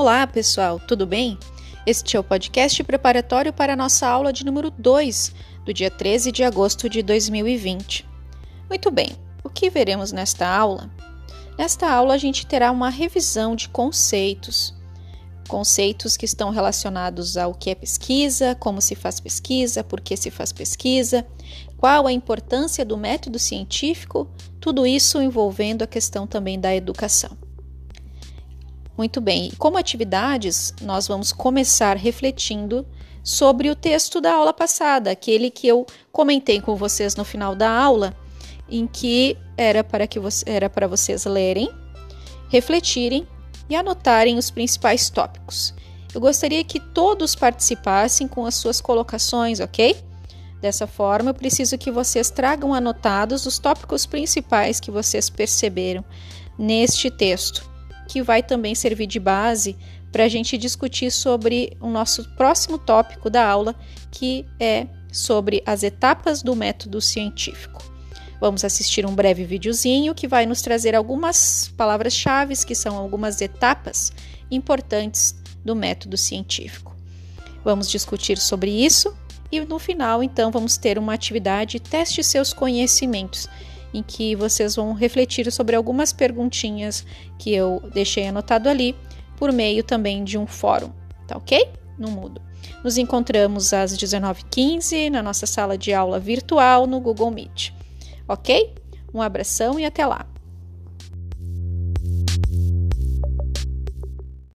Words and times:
Olá, 0.00 0.28
pessoal, 0.28 0.78
tudo 0.78 1.04
bem? 1.04 1.36
Este 1.84 2.16
é 2.16 2.20
o 2.20 2.22
podcast 2.22 2.84
preparatório 2.84 3.52
para 3.52 3.72
a 3.72 3.76
nossa 3.76 4.06
aula 4.06 4.32
de 4.32 4.46
número 4.46 4.70
2, 4.70 5.34
do 5.64 5.74
dia 5.74 5.90
13 5.90 6.30
de 6.30 6.44
agosto 6.44 6.88
de 6.88 7.02
2020. 7.02 8.06
Muito 8.68 8.92
bem, 8.92 9.10
o 9.42 9.50
que 9.50 9.68
veremos 9.68 10.12
nesta 10.12 10.46
aula? 10.46 10.88
Nesta 11.58 11.90
aula, 11.90 12.14
a 12.14 12.16
gente 12.16 12.46
terá 12.46 12.70
uma 12.70 12.90
revisão 12.90 13.56
de 13.56 13.68
conceitos. 13.70 14.72
Conceitos 15.48 16.16
que 16.16 16.26
estão 16.26 16.50
relacionados 16.50 17.36
ao 17.36 17.52
que 17.52 17.68
é 17.68 17.74
pesquisa, 17.74 18.54
como 18.54 18.80
se 18.80 18.94
faz 18.94 19.18
pesquisa, 19.18 19.82
por 19.82 20.00
que 20.00 20.16
se 20.16 20.30
faz 20.30 20.52
pesquisa, 20.52 21.26
qual 21.76 22.06
a 22.06 22.12
importância 22.12 22.84
do 22.84 22.96
método 22.96 23.36
científico, 23.36 24.30
tudo 24.60 24.86
isso 24.86 25.20
envolvendo 25.20 25.82
a 25.82 25.88
questão 25.88 26.24
também 26.24 26.56
da 26.56 26.72
educação. 26.72 27.47
Muito 28.98 29.20
bem, 29.20 29.52
como 29.58 29.78
atividades, 29.78 30.74
nós 30.82 31.06
vamos 31.06 31.30
começar 31.30 31.96
refletindo 31.96 32.84
sobre 33.22 33.70
o 33.70 33.76
texto 33.76 34.20
da 34.20 34.32
aula 34.32 34.52
passada, 34.52 35.12
aquele 35.12 35.52
que 35.52 35.68
eu 35.68 35.86
comentei 36.10 36.60
com 36.60 36.74
vocês 36.74 37.14
no 37.14 37.24
final 37.24 37.54
da 37.54 37.70
aula, 37.70 38.12
em 38.68 38.88
que 38.88 39.38
era 39.56 39.84
para 39.84 40.04
que 40.08 40.18
era 40.44 40.68
para 40.68 40.88
vocês 40.88 41.24
lerem, 41.26 41.70
refletirem 42.48 43.24
e 43.70 43.76
anotarem 43.76 44.36
os 44.36 44.50
principais 44.50 45.08
tópicos. 45.08 45.72
Eu 46.12 46.20
gostaria 46.20 46.64
que 46.64 46.80
todos 46.80 47.36
participassem 47.36 48.26
com 48.26 48.44
as 48.46 48.56
suas 48.56 48.80
colocações, 48.80 49.60
ok? 49.60 49.96
Dessa 50.60 50.88
forma, 50.88 51.30
eu 51.30 51.34
preciso 51.34 51.78
que 51.78 51.92
vocês 51.92 52.30
tragam 52.30 52.74
anotados 52.74 53.46
os 53.46 53.60
tópicos 53.60 54.06
principais 54.06 54.80
que 54.80 54.90
vocês 54.90 55.30
perceberam 55.30 56.04
neste 56.58 57.12
texto 57.12 57.67
que 58.08 58.22
vai 58.22 58.42
também 58.42 58.74
servir 58.74 59.06
de 59.06 59.20
base 59.20 59.76
para 60.10 60.24
a 60.24 60.28
gente 60.28 60.56
discutir 60.56 61.12
sobre 61.12 61.76
o 61.80 61.88
nosso 61.88 62.24
próximo 62.34 62.78
tópico 62.78 63.28
da 63.28 63.46
aula, 63.46 63.74
que 64.10 64.46
é 64.58 64.86
sobre 65.12 65.62
as 65.64 65.82
etapas 65.82 66.42
do 66.42 66.56
método 66.56 67.00
científico. 67.00 67.84
Vamos 68.40 68.64
assistir 68.64 69.04
um 69.04 69.14
breve 69.14 69.44
videozinho 69.44 70.14
que 70.14 70.26
vai 70.26 70.46
nos 70.46 70.62
trazer 70.62 70.94
algumas 70.94 71.72
palavras-chave, 71.76 72.54
que 72.64 72.74
são 72.74 72.96
algumas 72.96 73.40
etapas 73.40 74.12
importantes 74.50 75.34
do 75.64 75.76
método 75.76 76.16
científico. 76.16 76.96
Vamos 77.64 77.90
discutir 77.90 78.38
sobre 78.38 78.70
isso 78.70 79.14
e 79.50 79.60
no 79.60 79.78
final, 79.78 80.22
então, 80.22 80.50
vamos 80.50 80.76
ter 80.76 80.98
uma 80.98 81.14
atividade 81.14 81.80
teste 81.80 82.22
seus 82.22 82.52
conhecimentos 82.52 83.48
em 83.92 84.02
que 84.02 84.34
vocês 84.34 84.76
vão 84.76 84.92
refletir 84.92 85.50
sobre 85.50 85.74
algumas 85.74 86.12
perguntinhas 86.12 87.04
que 87.38 87.54
eu 87.54 87.82
deixei 87.92 88.28
anotado 88.28 88.68
ali, 88.68 88.94
por 89.36 89.52
meio 89.52 89.82
também 89.82 90.24
de 90.24 90.36
um 90.36 90.46
fórum, 90.46 90.90
tá 91.26 91.36
ok? 91.36 91.70
No 91.98 92.10
Mudo. 92.10 92.40
Nos 92.82 92.98
encontramos 92.98 93.72
às 93.72 93.96
19h15 93.96 95.10
na 95.10 95.22
nossa 95.22 95.46
sala 95.46 95.78
de 95.78 95.92
aula 95.92 96.18
virtual 96.18 96.86
no 96.86 97.00
Google 97.00 97.30
Meet, 97.30 97.72
ok? 98.26 98.74
Um 99.12 99.22
abração 99.22 99.78
e 99.78 99.84
até 99.84 100.04
lá! 100.04 100.26